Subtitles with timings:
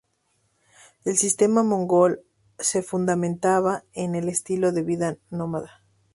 [1.05, 2.23] El sistema mongol
[2.57, 5.83] se fundamentaba en el estilo de vida nómada.